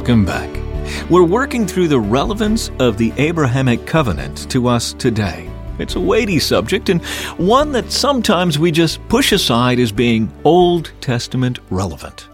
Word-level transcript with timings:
Welcome 0.00 0.24
back. 0.24 1.10
We're 1.10 1.24
working 1.26 1.66
through 1.66 1.88
the 1.88 2.00
relevance 2.00 2.70
of 2.78 2.96
the 2.96 3.12
Abrahamic 3.18 3.84
covenant 3.84 4.50
to 4.50 4.66
us 4.66 4.94
today. 4.94 5.50
It's 5.78 5.94
a 5.94 6.00
weighty 6.00 6.38
subject 6.38 6.88
and 6.88 7.04
one 7.36 7.72
that 7.72 7.92
sometimes 7.92 8.58
we 8.58 8.70
just 8.70 9.06
push 9.08 9.30
aside 9.32 9.78
as 9.78 9.92
being 9.92 10.32
Old 10.42 10.90
Testament 11.02 11.58
relevant. 11.68 12.28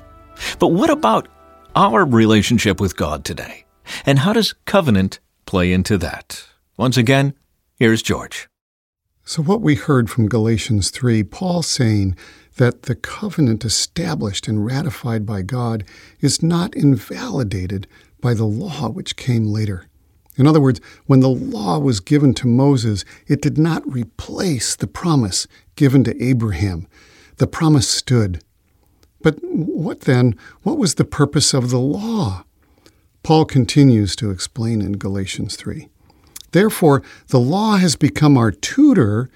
But 0.60 0.68
what 0.68 0.90
about 0.90 1.26
our 1.74 2.04
relationship 2.06 2.80
with 2.80 2.96
God 2.96 3.24
today? 3.24 3.64
And 4.06 4.20
how 4.20 4.32
does 4.32 4.52
covenant 4.64 5.18
play 5.44 5.72
into 5.72 5.98
that? 5.98 6.46
Once 6.76 6.96
again, 6.96 7.34
here's 7.80 8.00
George. 8.00 8.46
So, 9.24 9.42
what 9.42 9.60
we 9.60 9.74
heard 9.74 10.08
from 10.08 10.28
Galatians 10.28 10.90
3, 10.90 11.24
Paul 11.24 11.64
saying 11.64 12.14
that 12.56 12.82
the 12.82 12.94
covenant 12.94 13.64
established 13.64 14.48
and 14.48 14.64
ratified 14.64 15.24
by 15.26 15.42
God 15.42 15.84
is 16.20 16.42
not 16.42 16.74
invalidated 16.74 17.86
by 18.20 18.34
the 18.34 18.44
law 18.46 18.88
which 18.88 19.16
came 19.16 19.44
later. 19.46 19.86
In 20.38 20.46
other 20.46 20.60
words, 20.60 20.80
when 21.06 21.20
the 21.20 21.30
law 21.30 21.78
was 21.78 22.00
given 22.00 22.34
to 22.34 22.46
Moses, 22.46 23.04
it 23.26 23.40
did 23.40 23.56
not 23.58 23.86
replace 23.90 24.74
the 24.74 24.86
promise 24.86 25.46
given 25.76 26.04
to 26.04 26.22
Abraham. 26.22 26.86
The 27.36 27.46
promise 27.46 27.88
stood. 27.88 28.42
But 29.22 29.36
what 29.42 30.00
then? 30.02 30.34
What 30.62 30.78
was 30.78 30.94
the 30.94 31.04
purpose 31.04 31.52
of 31.54 31.70
the 31.70 31.78
law? 31.80 32.44
Paul 33.22 33.44
continues 33.44 34.14
to 34.16 34.30
explain 34.30 34.80
in 34.80 34.94
Galatians 34.98 35.56
3. 35.56 35.88
Therefore, 36.52 37.02
the 37.28 37.40
law 37.40 37.76
has 37.76 37.96
become 37.96 38.38
our 38.38 38.50
tutor 38.50 39.28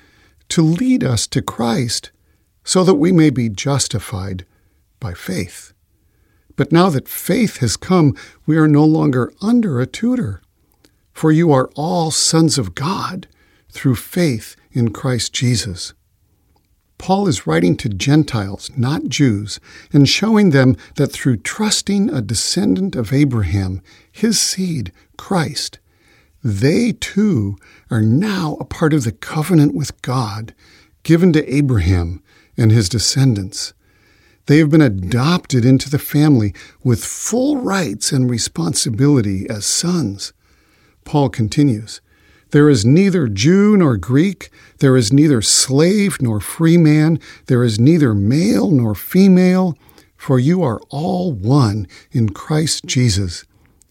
to 0.50 0.62
lead 0.62 1.02
us 1.04 1.26
to 1.28 1.42
Christ 1.42 2.12
so 2.64 2.84
that 2.84 2.94
we 2.94 3.12
may 3.12 3.30
be 3.30 3.48
justified 3.48 4.46
by 4.98 5.14
faith. 5.14 5.72
But 6.56 6.72
now 6.72 6.90
that 6.90 7.08
faith 7.08 7.58
has 7.58 7.76
come, 7.76 8.14
we 8.46 8.56
are 8.58 8.68
no 8.68 8.84
longer 8.84 9.32
under 9.40 9.80
a 9.80 9.86
tutor. 9.86 10.42
For 11.12 11.32
you 11.32 11.52
are 11.52 11.70
all 11.74 12.10
sons 12.10 12.58
of 12.58 12.74
God 12.74 13.26
through 13.70 13.96
faith 13.96 14.56
in 14.72 14.92
Christ 14.92 15.32
Jesus. 15.32 15.94
Paul 16.98 17.28
is 17.28 17.46
writing 17.46 17.76
to 17.78 17.88
Gentiles, 17.88 18.70
not 18.76 19.04
Jews, 19.04 19.58
and 19.90 20.06
showing 20.06 20.50
them 20.50 20.76
that 20.96 21.10
through 21.10 21.38
trusting 21.38 22.10
a 22.10 22.20
descendant 22.20 22.94
of 22.94 23.10
Abraham, 23.12 23.80
his 24.12 24.38
seed, 24.38 24.92
Christ, 25.16 25.78
they 26.44 26.92
too 26.92 27.56
are 27.90 28.02
now 28.02 28.58
a 28.60 28.64
part 28.64 28.92
of 28.92 29.04
the 29.04 29.12
covenant 29.12 29.74
with 29.74 30.00
God 30.02 30.54
given 31.02 31.32
to 31.32 31.54
Abraham 31.54 32.22
and 32.60 32.70
his 32.70 32.88
descendants. 32.90 33.72
They 34.46 34.58
have 34.58 34.70
been 34.70 34.82
adopted 34.82 35.64
into 35.64 35.88
the 35.90 35.98
family 35.98 36.54
with 36.84 37.02
full 37.02 37.56
rights 37.56 38.12
and 38.12 38.28
responsibility 38.28 39.48
as 39.48 39.64
sons. 39.64 40.32
Paul 41.04 41.30
continues 41.30 42.00
There 42.50 42.68
is 42.68 42.84
neither 42.84 43.28
Jew 43.28 43.76
nor 43.76 43.96
Greek, 43.96 44.50
there 44.78 44.96
is 44.96 45.12
neither 45.12 45.40
slave 45.40 46.20
nor 46.20 46.38
free 46.40 46.76
man, 46.76 47.18
there 47.46 47.64
is 47.64 47.80
neither 47.80 48.14
male 48.14 48.70
nor 48.70 48.94
female, 48.94 49.76
for 50.16 50.38
you 50.38 50.62
are 50.62 50.80
all 50.90 51.32
one 51.32 51.86
in 52.12 52.28
Christ 52.28 52.84
Jesus. 52.84 53.46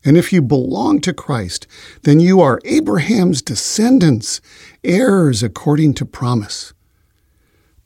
And 0.05 0.15
if 0.15 0.31
you 0.31 0.41
belong 0.41 1.01
to 1.01 1.13
Christ, 1.13 1.65
then 2.03 2.19
you 2.19 2.39
are 2.39 2.61
Abraham's 2.65 3.41
descendants, 3.41 4.39
heirs 4.83 5.41
according 5.43 5.95
to 5.95 6.05
promise. 6.05 6.73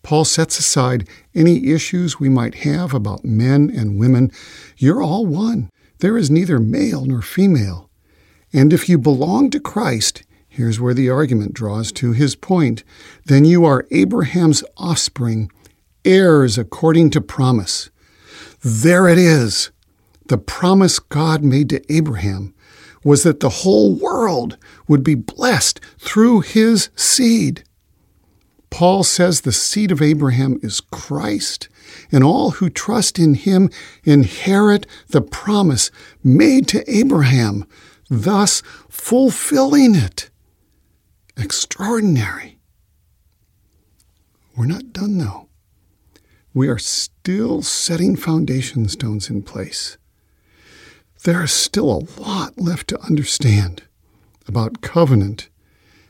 Paul 0.04 0.26
sets 0.26 0.60
aside 0.60 1.08
any 1.34 1.68
issues 1.72 2.20
we 2.20 2.28
might 2.28 2.56
have 2.56 2.94
about 2.94 3.24
men 3.24 3.72
and 3.74 3.98
women. 3.98 4.32
You're 4.78 5.02
all 5.02 5.26
one. 5.26 5.70
There 6.00 6.18
is 6.18 6.30
neither 6.30 6.60
male 6.60 7.06
nor 7.06 7.22
female. 7.22 7.90
And 8.52 8.74
if 8.74 8.90
you 8.90 8.98
belong 8.98 9.50
to 9.52 9.62
Christ, 9.62 10.24
here's 10.50 10.78
where 10.80 10.94
the 10.94 11.10
argument 11.10 11.54
draws 11.54 11.94
to 11.94 12.12
his 12.12 12.36
point, 12.36 12.84
then 13.26 13.46
you 13.46 13.64
are 13.64 13.88
Abraham's 13.92 14.62
offspring, 14.76 15.50
heirs 16.04 16.58
according 16.58 17.10
to 17.12 17.22
promise. 17.22 17.90
There 18.62 19.08
it 19.08 19.18
is. 19.18 19.72
The 20.28 20.38
promise 20.38 21.00
God 21.00 21.44
made 21.46 21.70
to 21.70 21.82
Abraham 21.94 22.54
was 23.06 23.24
that 23.24 23.40
the 23.40 23.50
whole 23.50 23.96
world 23.96 24.58
would 24.88 25.04
be 25.04 25.16
blessed 25.16 25.80
through 26.00 26.42
his 26.42 26.90
seed. 26.96 27.64
Paul 28.74 29.04
says 29.04 29.42
the 29.42 29.52
seed 29.52 29.92
of 29.92 30.02
Abraham 30.02 30.58
is 30.64 30.82
Christ, 30.82 31.70
and 32.12 32.24
all 32.24 32.50
who 32.52 32.72
trust 32.72 33.20
in 33.20 33.36
him 33.36 33.70
inherit 34.04 34.88
the 35.10 35.22
promise 35.22 35.92
made 36.24 36.68
to 36.70 36.84
Abraham, 36.92 37.66
thus 38.10 38.62
fulfilling 38.90 39.94
it. 39.94 40.32
Extraordinary. 41.38 42.58
We're 44.58 44.66
not 44.66 44.92
done 44.92 45.20
though. 45.20 45.50
We 46.52 46.68
are 46.68 46.80
still 46.80 47.62
setting 47.62 48.16
foundation 48.16 48.88
stones 48.88 49.30
in 49.30 49.44
place. 49.44 49.98
There 51.26 51.44
is 51.44 51.52
still 51.52 51.92
a 51.92 52.06
lot 52.20 52.60
left 52.60 52.88
to 52.88 53.00
understand 53.02 53.84
about 54.48 54.82
covenant 54.82 55.50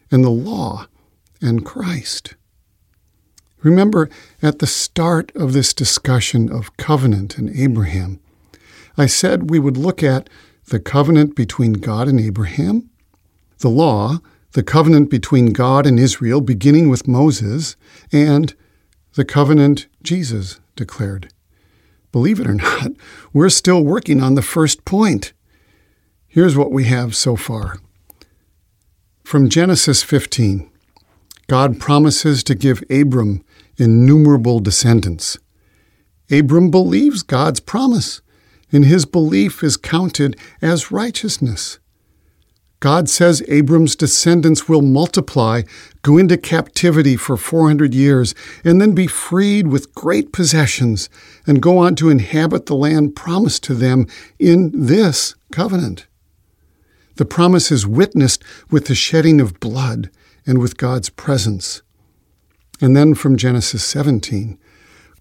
and 0.09 0.23
the 0.23 0.29
law 0.29 0.87
and 1.41 1.65
Christ. 1.65 2.35
Remember, 3.63 4.09
at 4.41 4.59
the 4.59 4.67
start 4.67 5.31
of 5.35 5.53
this 5.53 5.73
discussion 5.73 6.49
of 6.51 6.75
covenant 6.77 7.37
and 7.37 7.49
Abraham, 7.57 8.19
I 8.97 9.05
said 9.05 9.49
we 9.49 9.57
would 9.57 9.77
look 9.77 10.03
at 10.03 10.29
the 10.67 10.79
covenant 10.81 11.35
between 11.35 11.73
God 11.73 12.07
and 12.09 12.19
Abraham, 12.19 12.89
the 13.59 13.69
law, 13.69 14.19
the 14.51 14.63
covenant 14.63 15.09
between 15.09 15.53
God 15.53 15.87
and 15.87 15.97
Israel, 15.97 16.41
beginning 16.41 16.89
with 16.89 17.07
Moses, 17.07 17.75
and 18.11 18.53
the 19.15 19.25
covenant 19.25 19.87
Jesus 20.03 20.59
declared. 20.75 21.31
Believe 22.11 22.39
it 22.41 22.47
or 22.47 22.53
not, 22.55 22.91
we're 23.33 23.49
still 23.49 23.83
working 23.83 24.21
on 24.21 24.35
the 24.35 24.41
first 24.41 24.83
point. 24.85 25.31
Here's 26.27 26.57
what 26.57 26.71
we 26.71 26.83
have 26.85 27.15
so 27.15 27.35
far. 27.35 27.77
From 29.23 29.49
Genesis 29.49 30.03
15, 30.03 30.69
God 31.47 31.79
promises 31.79 32.43
to 32.43 32.55
give 32.55 32.83
Abram 32.89 33.43
innumerable 33.77 34.59
descendants. 34.59 35.37
Abram 36.31 36.69
believes 36.71 37.23
God's 37.23 37.59
promise, 37.59 38.21
and 38.71 38.85
his 38.85 39.05
belief 39.05 39.63
is 39.63 39.77
counted 39.77 40.37
as 40.61 40.91
righteousness. 40.91 41.79
God 42.79 43.07
says 43.09 43.41
Abram's 43.47 43.95
descendants 43.95 44.67
will 44.67 44.81
multiply, 44.81 45.61
go 46.01 46.17
into 46.17 46.37
captivity 46.37 47.15
for 47.15 47.37
400 47.37 47.93
years, 47.93 48.35
and 48.65 48.81
then 48.81 48.93
be 48.93 49.07
freed 49.07 49.67
with 49.67 49.95
great 49.95 50.33
possessions 50.33 51.09
and 51.47 51.61
go 51.61 51.77
on 51.77 51.95
to 51.95 52.09
inhabit 52.09 52.65
the 52.65 52.75
land 52.75 53.15
promised 53.15 53.63
to 53.63 53.73
them 53.73 54.05
in 54.37 54.69
this 54.75 55.33
covenant. 55.53 56.07
The 57.15 57.25
promise 57.25 57.71
is 57.71 57.87
witnessed 57.87 58.43
with 58.69 58.87
the 58.87 58.95
shedding 58.95 59.39
of 59.39 59.61
blood 59.61 60.09
and 60.45 60.57
with 60.57 60.77
God's 60.77 61.09
presence. 61.09 61.82
And 62.81 62.95
then 62.95 63.13
from 63.13 63.37
Genesis 63.37 63.83
17, 63.85 64.57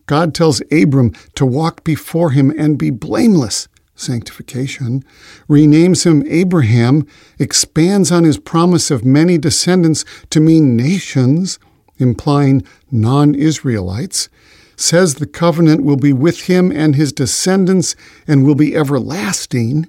God 0.06 0.34
tells 0.34 0.62
Abram 0.72 1.12
to 1.36 1.46
walk 1.46 1.84
before 1.84 2.30
him 2.30 2.50
and 2.58 2.78
be 2.78 2.90
blameless, 2.90 3.68
sanctification, 3.94 5.04
renames 5.48 6.04
him 6.06 6.24
Abraham, 6.26 7.06
expands 7.38 8.10
on 8.10 8.24
his 8.24 8.38
promise 8.38 8.90
of 8.90 9.04
many 9.04 9.38
descendants 9.38 10.04
to 10.30 10.40
mean 10.40 10.76
nations, 10.76 11.58
implying 11.98 12.62
non 12.90 13.34
Israelites, 13.34 14.28
says 14.76 15.14
the 15.16 15.26
covenant 15.26 15.82
will 15.84 15.98
be 15.98 16.12
with 16.12 16.42
him 16.46 16.72
and 16.72 16.96
his 16.96 17.12
descendants 17.12 17.94
and 18.26 18.44
will 18.44 18.56
be 18.56 18.74
everlasting. 18.74 19.86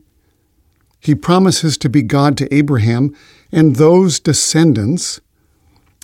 He 0.99 1.15
promises 1.15 1.77
to 1.79 1.89
be 1.89 2.03
God 2.03 2.37
to 2.37 2.53
Abraham 2.53 3.13
and 3.51 3.77
those 3.77 4.19
descendants, 4.19 5.21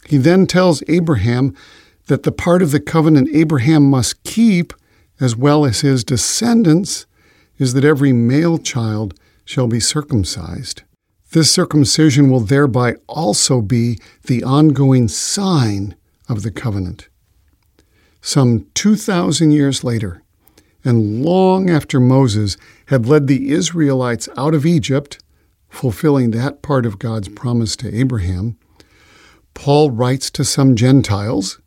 he 0.10 0.18
then 0.18 0.48
tells 0.48 0.82
Abraham 0.88 1.54
that 2.08 2.24
the 2.24 2.32
part 2.32 2.64
of 2.64 2.72
the 2.72 2.80
covenant 2.80 3.30
Abraham 3.32 3.88
must 3.88 4.24
keep, 4.24 4.74
as 5.20 5.36
well 5.36 5.66
as 5.68 5.82
his 5.82 6.04
descendants, 6.04 7.06
is 7.60 7.74
that 7.76 7.86
every 7.86 8.12
male 8.12 8.58
child 8.58 9.14
shall 9.46 9.68
be 9.68 9.80
circumcised. 9.80 10.82
This 11.32 11.52
circumcision 11.52 12.32
will 12.32 12.40
thereby 12.40 12.96
also 13.06 13.62
be 13.62 14.00
the 14.24 14.44
ongoing 14.44 15.08
sign 15.08 15.96
of 16.28 16.42
the 16.42 16.50
covenant. 16.50 17.08
Some 18.20 18.66
2,000 18.74 19.52
years 19.52 19.84
later, 19.84 20.24
and 20.84 21.24
long 21.24 21.70
after 21.70 22.00
Moses 22.00 22.58
had 22.88 23.06
led 23.06 23.28
the 23.28 23.52
Israelites 23.52 24.28
out 24.36 24.56
of 24.56 24.66
Egypt, 24.66 25.24
fulfilling 25.70 26.32
that 26.32 26.64
part 26.64 26.88
of 26.88 26.98
God's 26.98 27.28
promise 27.30 27.76
to 27.76 27.96
Abraham, 27.96 28.58
Paul 29.54 29.92
writes 29.92 30.30
to 30.32 30.46
some 30.46 30.76
Gentiles, 30.76 31.60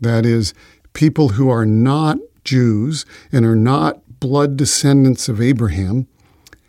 that 0.00 0.24
is, 0.26 0.54
people 0.92 1.30
who 1.30 1.48
are 1.48 1.66
not 1.66 2.18
Jews 2.44 3.04
and 3.32 3.44
are 3.44 3.56
not 3.56 4.20
blood 4.20 4.56
descendants 4.56 5.28
of 5.28 5.40
Abraham, 5.40 6.06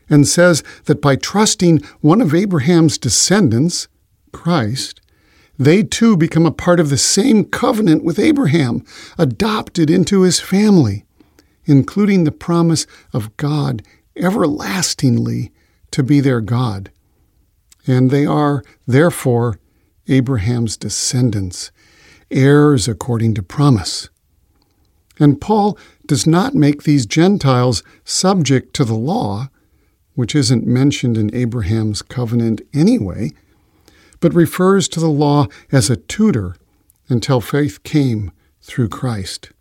and 0.10 0.27
says 0.27 0.63
that 0.86 1.01
by 1.01 1.16
trusting 1.16 1.80
one 2.01 2.21
of 2.21 2.33
Abraham's 2.33 2.98
descendants, 2.98 3.88
Christ, 4.31 5.01
they 5.57 5.83
too 5.83 6.16
become 6.16 6.45
a 6.45 6.51
part 6.51 6.80
of 6.80 6.89
the 6.89 6.98
same 6.98 7.44
covenant 7.45 8.04
with 8.04 8.18
Abraham, 8.18 8.83
adopted 9.18 9.89
into 9.89 10.21
his 10.21 10.39
family, 10.39 11.06
including 11.66 12.24
the 12.24 12.31
promise 12.31 12.88
of 13.13 13.36
God 13.38 13.83
everlastingly 14.16 15.51
to 15.92 16.01
be 16.01 16.19
their 16.21 16.42
God. 16.42 16.92
And 17.86 18.10
they 18.10 18.25
are, 18.25 18.63
therefore, 18.88 19.60
Abraham's 20.09 20.75
descendants, 20.75 21.71
heirs 22.31 22.88
according 22.88 23.35
to 23.35 23.44
promise. 23.44 24.09
And 25.19 25.39
Paul 25.39 25.77
does 26.07 26.25
not 26.25 26.56
make 26.56 26.83
these 26.83 27.06
Gentiles 27.06 27.83
subject 28.03 28.73
to 28.75 28.85
the 28.85 28.95
law, 28.95 29.50
which 30.15 30.35
isn't 30.35 30.65
mentioned 30.65 31.17
in 31.17 31.33
Abraham's 31.35 32.01
covenant 32.01 32.61
anyway, 32.73 33.31
but 34.19 34.33
refers 34.33 34.88
to 34.89 35.00
the 35.00 35.09
law 35.09 35.47
as 35.71 35.89
a 35.89 35.95
tutor 35.95 36.56
until 37.09 37.39
faith 37.41 37.83
came 37.83 38.31
through 38.61 38.89
Christ. 38.89 39.51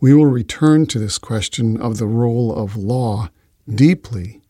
We 0.00 0.12
will 0.14 0.26
return 0.26 0.86
to 0.86 0.98
this 0.98 1.18
question 1.18 1.76
of 1.80 1.96
the 1.98 2.06
role 2.06 2.52
of 2.54 2.76
law 2.76 3.30
deeply 3.72 4.42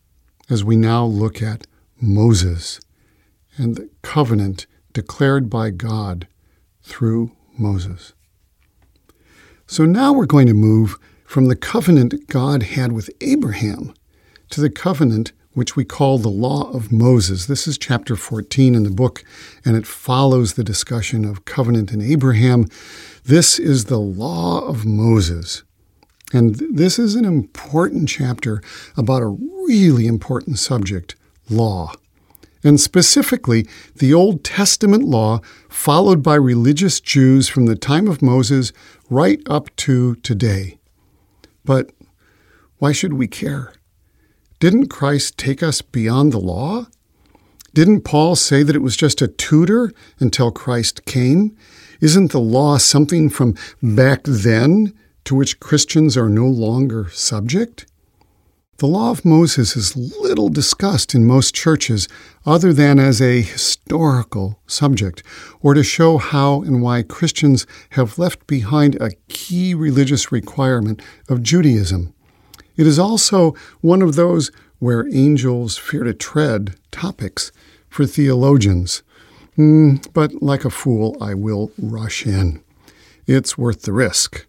as 0.49 0.63
we 0.63 0.75
now 0.75 1.05
look 1.05 1.41
at 1.41 1.65
Moses 2.01 2.81
and 3.57 3.75
the 3.75 3.89
covenant 4.01 4.65
declared 4.93 5.49
by 5.49 5.69
God 5.69 6.27
through 6.83 7.31
Moses. 7.57 8.13
So 9.67 9.85
now 9.85 10.13
we're 10.13 10.25
going 10.25 10.47
to 10.47 10.53
move 10.53 10.97
from 11.25 11.45
the 11.47 11.55
covenant 11.55 12.27
God 12.27 12.63
had 12.63 12.91
with 12.91 13.09
Abraham 13.21 13.93
to 14.51 14.61
the 14.61 14.69
covenant 14.69 15.31
which 15.53 15.75
we 15.75 15.85
call 15.85 16.17
the 16.17 16.27
Law 16.29 16.69
of 16.71 16.91
Moses. 16.91 17.45
This 17.47 17.65
is 17.65 17.77
chapter 17.77 18.15
14 18.17 18.75
in 18.75 18.83
the 18.83 18.89
book, 18.91 19.23
and 19.63 19.77
it 19.77 19.87
follows 19.87 20.53
the 20.53 20.63
discussion 20.65 21.23
of 21.23 21.45
covenant 21.45 21.91
and 21.91 22.01
Abraham. 22.03 22.65
This 23.23 23.57
is 23.57 23.85
the 23.85 23.97
Law 23.99 24.59
of 24.65 24.85
Moses. 24.85 25.63
And 26.33 26.55
this 26.55 26.99
is 26.99 27.15
an 27.15 27.23
important 27.23 28.09
chapter 28.09 28.61
about 28.97 29.21
a 29.21 29.27
really 29.67 30.07
important 30.07 30.59
subject 30.59 31.15
law 31.49 31.93
and 32.65 32.79
specifically 32.81 33.67
the 33.97 34.13
Old 34.13 34.43
Testament 34.43 35.03
law 35.03 35.39
followed 35.69 36.21
by 36.23 36.35
religious 36.35 36.99
Jews 36.99 37.47
from 37.47 37.67
the 37.67 37.75
time 37.77 38.07
of 38.07 38.21
Moses 38.23 38.73
right 39.09 39.39
up 39.45 39.73
to 39.77 40.15
today. 40.15 40.79
But 41.63 41.91
why 42.79 42.91
should 42.91 43.13
we 43.13 43.27
care? 43.27 43.71
Didn't 44.59 44.87
Christ 44.87 45.37
take 45.37 45.61
us 45.61 45.81
beyond 45.81 46.31
the 46.33 46.39
law? 46.39 46.87
Didn't 47.73 48.01
Paul 48.01 48.35
say 48.35 48.63
that 48.63 48.75
it 48.75 48.81
was 48.81 48.97
just 48.97 49.21
a 49.21 49.27
tutor 49.27 49.91
until 50.19 50.51
Christ 50.51 51.05
came? 51.05 51.55
Isn't 52.01 52.31
the 52.31 52.39
law 52.39 52.77
something 52.77 53.29
from 53.29 53.55
back 53.83 54.21
then 54.23 54.93
to 55.25 55.35
which 55.35 55.59
Christians 55.59 56.17
are 56.17 56.29
no 56.29 56.47
longer 56.47 57.09
subject? 57.11 57.85
The 58.77 58.87
Law 58.87 59.09
of 59.09 59.23
Moses 59.23 59.77
is 59.77 59.95
little 59.95 60.49
discussed 60.49 61.15
in 61.15 61.23
most 61.25 61.55
churches 61.55 62.09
other 62.45 62.73
than 62.73 62.99
as 62.99 63.21
a 63.21 63.39
historical 63.39 64.59
subject, 64.67 65.23
or 65.61 65.73
to 65.73 65.81
show 65.81 66.17
how 66.17 66.61
and 66.61 66.81
why 66.81 67.01
Christians 67.03 67.65
have 67.91 68.19
left 68.19 68.45
behind 68.47 68.95
a 68.95 69.11
key 69.29 69.73
religious 69.73 70.29
requirement 70.29 71.01
of 71.29 71.41
Judaism. 71.41 72.11
It 72.75 72.85
is 72.85 72.99
also 72.99 73.55
one 73.79 74.01
of 74.01 74.15
those 74.17 74.51
where 74.79 75.07
angels 75.09 75.77
fear 75.77 76.03
to 76.03 76.13
tread 76.13 76.75
topics 76.91 77.53
for 77.87 78.05
theologians. 78.05 79.03
Mm, 79.57 80.05
but 80.11 80.41
like 80.41 80.65
a 80.65 80.69
fool, 80.69 81.15
I 81.21 81.33
will 81.33 81.71
rush 81.77 82.25
in. 82.25 82.61
It's 83.25 83.57
worth 83.57 83.83
the 83.83 83.93
risk. 83.93 84.45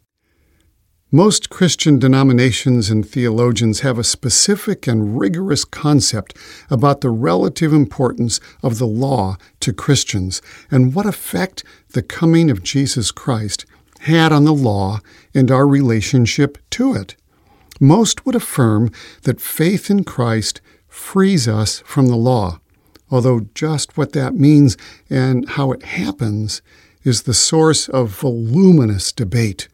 Most 1.13 1.51
Christian 1.51 2.01
denominations 2.01 2.91
and 2.91 3.07
theologians 3.09 3.81
have 3.81 3.97
a 3.97 4.03
specific 4.03 4.89
and 4.89 5.17
rigorous 5.17 5.65
concept 5.65 6.37
about 6.69 7.01
the 7.01 7.11
relative 7.11 7.73
importance 7.73 8.41
of 8.65 8.79
the 8.79 8.89
law 8.89 9.37
to 9.61 9.73
Christians 9.73 10.43
and 10.69 10.97
what 10.97 11.07
effect 11.07 11.63
the 11.91 12.03
coming 12.03 12.51
of 12.51 12.65
Jesus 12.65 13.13
Christ 13.13 13.67
had 14.01 14.33
on 14.33 14.43
the 14.45 14.53
law 14.53 14.99
and 15.33 15.49
our 15.53 15.67
relationship 15.69 16.59
to 16.71 16.95
it. 16.95 17.15
Most 17.79 18.27
would 18.27 18.35
affirm 18.35 18.91
that 19.23 19.41
faith 19.41 19.89
in 19.89 20.03
Christ 20.03 20.61
frees 20.89 21.47
us 21.47 21.85
from 21.87 22.09
the 22.09 22.17
law, 22.17 22.59
although 23.13 23.47
just 23.55 23.97
what 23.97 24.11
that 24.15 24.35
means 24.35 24.77
and 25.09 25.49
how 25.51 25.71
it 25.71 25.85
happens 25.85 26.63
is 27.05 27.23
the 27.23 27.33
source 27.35 27.89
of 27.89 28.11
voluminous 28.11 29.13
debate. 29.13 29.69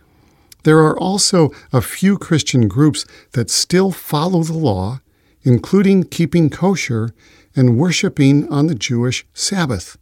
There 0.62 0.78
are 0.80 0.98
also 0.98 1.50
a 1.72 1.80
few 1.80 2.16
Christian 2.18 2.68
groups 2.68 3.04
that 3.32 3.50
still 3.50 3.90
follow 3.90 4.42
the 4.42 4.52
law, 4.52 5.00
including 5.42 6.04
keeping 6.04 6.50
kosher 6.50 7.10
and 7.56 7.78
worshiping 7.78 8.48
on 8.48 8.68
the 8.68 8.74
Jewish 8.74 9.26
Sabbath. 9.34 9.98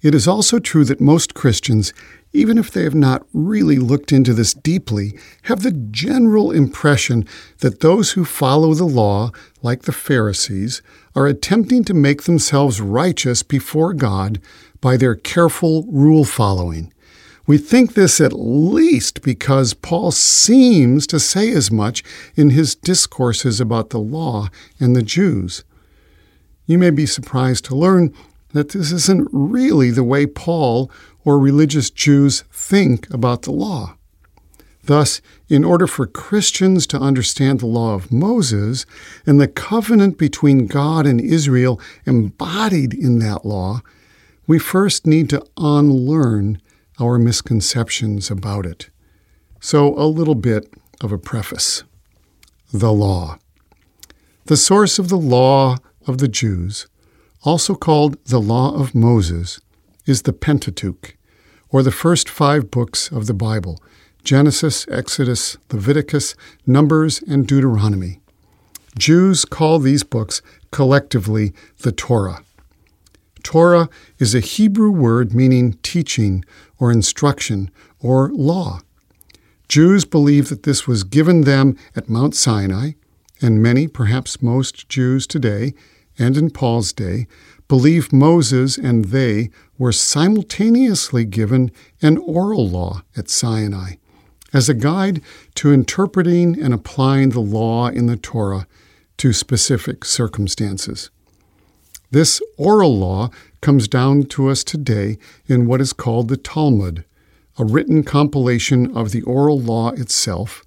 It 0.00 0.14
is 0.14 0.28
also 0.28 0.58
true 0.58 0.84
that 0.84 1.00
most 1.00 1.32
Christians, 1.34 1.94
even 2.32 2.58
if 2.58 2.70
they 2.70 2.82
have 2.84 2.94
not 2.94 3.26
really 3.32 3.76
looked 3.76 4.12
into 4.12 4.34
this 4.34 4.52
deeply, 4.52 5.16
have 5.42 5.62
the 5.62 5.70
general 5.70 6.50
impression 6.50 7.24
that 7.58 7.80
those 7.80 8.12
who 8.12 8.24
follow 8.24 8.74
the 8.74 8.84
law, 8.84 9.30
like 9.62 9.82
the 9.82 9.92
Pharisees, 9.92 10.82
are 11.14 11.26
attempting 11.26 11.84
to 11.84 11.94
make 11.94 12.22
themselves 12.24 12.82
righteous 12.82 13.42
before 13.42 13.94
God 13.94 14.40
by 14.82 14.98
their 14.98 15.14
careful 15.14 15.86
rule 15.90 16.24
following. 16.24 16.92
We 17.46 17.58
think 17.58 17.92
this 17.92 18.20
at 18.20 18.32
least 18.32 19.22
because 19.22 19.74
Paul 19.74 20.10
seems 20.12 21.06
to 21.08 21.20
say 21.20 21.50
as 21.50 21.70
much 21.70 22.02
in 22.36 22.50
his 22.50 22.74
discourses 22.74 23.60
about 23.60 23.90
the 23.90 23.98
law 24.00 24.48
and 24.80 24.96
the 24.96 25.02
Jews. 25.02 25.62
You 26.66 26.78
may 26.78 26.88
be 26.90 27.04
surprised 27.04 27.66
to 27.66 27.76
learn 27.76 28.14
that 28.54 28.70
this 28.70 28.92
isn't 28.92 29.28
really 29.30 29.90
the 29.90 30.04
way 30.04 30.24
Paul 30.26 30.90
or 31.24 31.38
religious 31.38 31.90
Jews 31.90 32.44
think 32.50 33.12
about 33.12 33.42
the 33.42 33.52
law. 33.52 33.96
Thus, 34.84 35.20
in 35.48 35.64
order 35.64 35.86
for 35.86 36.06
Christians 36.06 36.86
to 36.88 37.00
understand 37.00 37.60
the 37.60 37.66
law 37.66 37.94
of 37.94 38.12
Moses 38.12 38.86
and 39.26 39.38
the 39.40 39.48
covenant 39.48 40.16
between 40.18 40.66
God 40.66 41.06
and 41.06 41.20
Israel 41.20 41.78
embodied 42.06 42.94
in 42.94 43.18
that 43.20 43.44
law, 43.44 43.80
we 44.46 44.58
first 44.58 45.06
need 45.06 45.28
to 45.30 45.44
unlearn 45.56 46.60
our 47.00 47.18
misconceptions 47.18 48.30
about 48.30 48.66
it. 48.66 48.90
So, 49.60 49.94
a 49.98 50.04
little 50.06 50.34
bit 50.34 50.72
of 51.00 51.10
a 51.10 51.18
preface 51.18 51.82
The 52.72 52.92
Law. 52.92 53.38
The 54.46 54.56
source 54.56 54.98
of 54.98 55.08
the 55.08 55.16
law 55.18 55.78
of 56.06 56.18
the 56.18 56.28
Jews, 56.28 56.86
also 57.44 57.74
called 57.74 58.22
the 58.26 58.40
Law 58.40 58.74
of 58.78 58.94
Moses, 58.94 59.60
is 60.06 60.22
the 60.22 60.34
Pentateuch, 60.34 61.16
or 61.70 61.82
the 61.82 61.90
first 61.90 62.28
five 62.28 62.70
books 62.70 63.10
of 63.10 63.26
the 63.26 63.34
Bible 63.34 63.82
Genesis, 64.22 64.86
Exodus, 64.88 65.56
Leviticus, 65.70 66.34
Numbers, 66.66 67.20
and 67.28 67.46
Deuteronomy. 67.46 68.20
Jews 68.98 69.44
call 69.44 69.78
these 69.80 70.02
books 70.04 70.40
collectively 70.70 71.52
the 71.78 71.92
Torah. 71.92 72.42
Torah 73.42 73.90
is 74.18 74.34
a 74.34 74.40
Hebrew 74.40 74.90
word 74.90 75.34
meaning 75.34 75.74
teaching 75.82 76.42
or 76.84 76.92
instruction 76.92 77.70
or 77.98 78.28
law. 78.34 78.78
Jews 79.70 80.04
believe 80.04 80.50
that 80.50 80.64
this 80.64 80.86
was 80.86 81.02
given 81.02 81.40
them 81.42 81.78
at 81.96 82.10
Mount 82.10 82.34
Sinai, 82.36 82.90
and 83.40 83.62
many, 83.62 83.88
perhaps 83.88 84.42
most 84.42 84.86
Jews 84.90 85.26
today, 85.26 85.72
and 86.18 86.36
in 86.36 86.50
Paul's 86.50 86.92
day, 86.92 87.26
believe 87.68 88.12
Moses 88.12 88.76
and 88.76 89.06
they 89.06 89.48
were 89.78 89.92
simultaneously 89.92 91.24
given 91.24 91.70
an 92.02 92.18
oral 92.18 92.68
law 92.68 93.02
at 93.16 93.30
Sinai 93.30 93.92
as 94.52 94.68
a 94.68 94.74
guide 94.74 95.22
to 95.54 95.72
interpreting 95.72 96.62
and 96.62 96.74
applying 96.74 97.30
the 97.30 97.40
law 97.40 97.88
in 97.88 98.04
the 98.08 98.18
Torah 98.18 98.66
to 99.16 99.32
specific 99.32 100.04
circumstances. 100.04 101.08
This 102.10 102.42
oral 102.58 102.94
law 102.96 103.30
comes 103.64 103.88
down 103.88 104.24
to 104.24 104.48
us 104.50 104.62
today 104.62 105.16
in 105.46 105.66
what 105.66 105.80
is 105.80 105.94
called 105.94 106.28
the 106.28 106.36
Talmud, 106.36 107.02
a 107.58 107.64
written 107.64 108.02
compilation 108.02 108.94
of 108.94 109.10
the 109.10 109.22
oral 109.22 109.58
law 109.58 109.88
itself, 109.92 110.62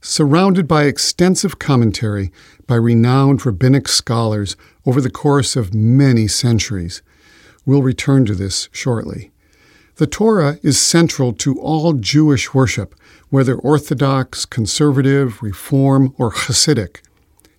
surrounded 0.00 0.68
by 0.68 0.84
extensive 0.84 1.58
commentary 1.58 2.30
by 2.68 2.76
renowned 2.76 3.44
rabbinic 3.44 3.88
scholars 3.88 4.54
over 4.86 5.00
the 5.00 5.10
course 5.10 5.56
of 5.56 5.74
many 5.74 6.28
centuries. 6.28 7.02
We'll 7.64 7.82
return 7.82 8.24
to 8.26 8.34
this 8.36 8.68
shortly. 8.70 9.32
The 9.96 10.06
Torah 10.06 10.56
is 10.62 10.78
central 10.80 11.32
to 11.32 11.58
all 11.58 11.94
Jewish 11.94 12.54
worship, 12.54 12.94
whether 13.28 13.56
Orthodox, 13.56 14.46
conservative, 14.46 15.42
Reform, 15.42 16.14
or 16.16 16.30
Hasidic. 16.30 17.00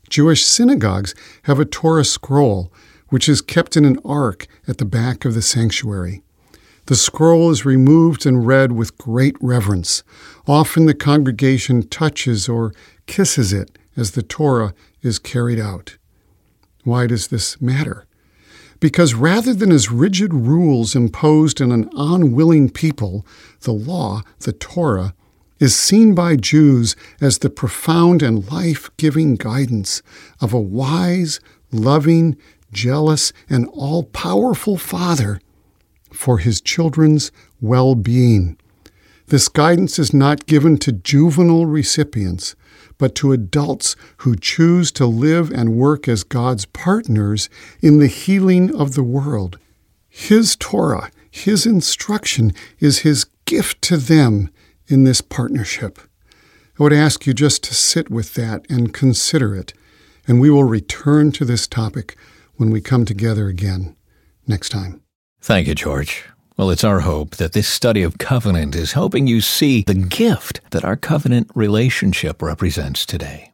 Jewish 0.10 0.46
synagogues 0.46 1.14
have 1.44 1.60
a 1.60 1.66
Torah 1.66 2.06
scroll 2.06 2.72
which 3.10 3.30
is 3.30 3.42
kept 3.42 3.78
in 3.78 3.86
an 3.86 4.00
ark 4.06 4.48
at 4.68 4.78
the 4.78 4.86
back 4.86 5.26
of 5.26 5.34
the 5.34 5.42
sanctuary. 5.42 6.22
The 6.88 6.96
scroll 6.96 7.50
is 7.52 7.66
removed 7.66 8.26
and 8.26 8.48
read 8.48 8.72
with 8.72 8.98
great 8.98 9.36
reverence. 9.42 10.04
Often 10.48 10.86
the 10.86 10.94
congregation 10.94 11.88
touches 11.88 12.48
or 12.48 12.74
kisses 13.08 13.52
it 13.52 13.78
as 13.98 14.12
the 14.12 14.24
Torah 14.24 14.74
is 15.02 15.20
carried 15.20 15.60
out. 15.60 15.98
Why 16.84 17.08
does 17.08 17.28
this 17.28 17.60
matter? 17.62 18.06
Because 18.80 19.14
rather 19.16 19.54
than 19.54 19.72
as 19.72 19.92
rigid 19.92 20.34
rules 20.34 20.96
imposed 20.96 21.62
on 21.62 21.72
an 21.72 21.90
unwilling 21.98 22.70
people, 22.70 23.26
the 23.62 23.74
law, 23.74 24.22
the 24.42 24.54
Torah, 24.54 25.14
is 25.60 25.76
seen 25.76 26.14
by 26.14 26.36
Jews 26.36 26.96
as 27.20 27.40
the 27.40 27.50
profound 27.50 28.22
and 28.22 28.50
life 28.52 28.90
giving 28.98 29.36
guidance 29.36 30.04
of 30.40 30.54
a 30.54 30.60
wise, 30.62 31.40
loving, 31.72 32.38
jealous, 32.72 33.34
and 33.50 33.68
all 33.74 34.04
powerful 34.04 34.78
Father 34.78 35.40
for 36.12 36.40
his 36.40 36.62
children's 36.62 37.32
well 37.62 37.96
being. 37.96 38.58
This 39.28 39.50
guidance 39.50 40.00
is 40.00 40.14
not 40.14 40.46
given 40.46 40.78
to 40.80 40.92
juvenile 40.92 41.66
recipients, 41.66 42.56
but 42.98 43.14
to 43.16 43.34
adults 43.34 43.96
who 44.18 44.36
choose 44.36 44.92
to 44.94 45.06
live 45.06 45.52
and 45.52 45.76
work 45.76 46.08
as 46.08 46.24
God's 46.24 46.66
partners 46.66 47.50
in 47.82 48.00
the 48.00 48.08
healing 48.08 48.74
of 48.76 48.94
the 48.96 49.04
world. 49.04 49.60
His 50.10 50.56
Torah, 50.56 51.12
His 51.30 51.66
instruction, 51.68 52.54
is 52.80 53.00
His 53.00 53.26
gift 53.46 53.82
to 53.84 53.98
them 53.98 54.50
in 54.88 55.04
this 55.04 55.22
partnership. 55.22 56.00
I 56.80 56.84
would 56.84 56.94
ask 56.94 57.28
you 57.28 57.34
just 57.36 57.64
to 57.66 57.76
sit 57.76 58.10
with 58.10 58.34
that 58.36 58.66
and 58.70 58.94
consider 58.94 59.54
it, 59.56 59.74
and 60.26 60.40
we 60.42 60.50
will 60.50 60.64
return 60.64 61.32
to 61.34 61.46
this 61.46 61.68
topic 61.68 62.16
when 62.58 62.72
we 62.72 62.82
come 62.82 63.06
together 63.06 63.48
again 63.48 63.96
next 64.48 64.70
time. 64.70 65.02
Thank 65.42 65.68
you, 65.68 65.76
George. 65.76 66.26
Well, 66.58 66.72
it's 66.72 66.84
our 66.84 67.02
hope 67.02 67.36
that 67.38 67.54
this 67.54 67.68
study 67.68 68.02
of 68.02 68.18
covenant 68.18 68.76
is 68.76 68.94
helping 68.94 69.28
you 69.28 69.42
see 69.42 69.84
the 69.84 69.94
gift 69.94 70.60
that 70.72 70.84
our 70.84 70.96
covenant 70.96 71.52
relationship 71.54 72.42
represents 72.42 73.06
today. 73.06 73.54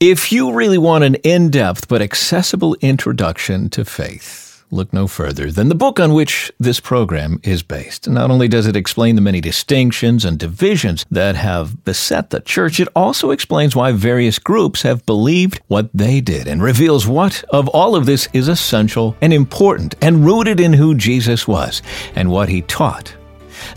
If 0.00 0.32
you 0.32 0.52
really 0.52 0.78
want 0.78 1.04
an 1.04 1.14
in 1.16 1.50
depth 1.50 1.86
but 1.88 2.02
accessible 2.02 2.76
introduction 2.82 3.70
to 3.70 3.84
faith, 3.84 4.47
look 4.70 4.92
no 4.92 5.06
further 5.06 5.50
than 5.50 5.68
the 5.68 5.74
book 5.74 5.98
on 6.00 6.12
which 6.12 6.52
this 6.58 6.80
program 6.80 7.40
is 7.42 7.62
based. 7.62 8.08
Not 8.08 8.30
only 8.30 8.48
does 8.48 8.66
it 8.66 8.76
explain 8.76 9.14
the 9.14 9.20
many 9.20 9.40
distinctions 9.40 10.24
and 10.24 10.38
divisions 10.38 11.04
that 11.10 11.36
have 11.36 11.84
beset 11.84 12.30
the 12.30 12.40
church, 12.40 12.80
it 12.80 12.88
also 12.94 13.30
explains 13.30 13.74
why 13.76 13.92
various 13.92 14.38
groups 14.38 14.82
have 14.82 15.04
believed 15.06 15.60
what 15.68 15.90
they 15.94 16.20
did 16.20 16.46
and 16.46 16.62
reveals 16.62 17.06
what 17.06 17.44
of 17.50 17.68
all 17.68 17.94
of 17.96 18.06
this 18.06 18.28
is 18.32 18.48
essential 18.48 19.16
and 19.20 19.32
important 19.32 19.94
and 20.02 20.24
rooted 20.24 20.60
in 20.60 20.72
who 20.72 20.94
Jesus 20.94 21.46
was 21.48 21.82
and 22.14 22.30
what 22.30 22.48
he 22.48 22.62
taught. 22.62 23.14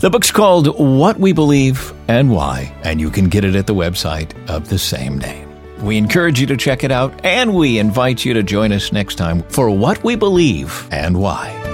The 0.00 0.10
book's 0.10 0.30
called 0.30 0.68
What 0.78 1.18
We 1.18 1.32
Believe 1.32 1.92
and 2.08 2.30
Why, 2.30 2.72
and 2.84 3.00
you 3.00 3.10
can 3.10 3.28
get 3.28 3.44
it 3.44 3.56
at 3.56 3.66
the 3.66 3.74
website 3.74 4.30
of 4.48 4.68
the 4.68 4.78
same 4.78 5.18
name. 5.18 5.41
We 5.82 5.96
encourage 5.98 6.40
you 6.40 6.46
to 6.46 6.56
check 6.56 6.84
it 6.84 6.92
out, 6.92 7.12
and 7.24 7.54
we 7.54 7.78
invite 7.78 8.24
you 8.24 8.34
to 8.34 8.42
join 8.44 8.72
us 8.72 8.92
next 8.92 9.16
time 9.16 9.42
for 9.42 9.68
What 9.68 10.04
We 10.04 10.14
Believe 10.14 10.86
and 10.92 11.20
Why. 11.20 11.71